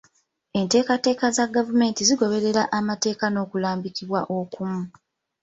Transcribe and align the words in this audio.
Enteekateeka 0.59 1.25
za 1.37 1.45
gavumenti 1.55 2.01
zigoberera 2.09 2.61
amateeka 2.79 3.25
n'okulambikibwa 3.29 4.19
okumu. 4.39 4.83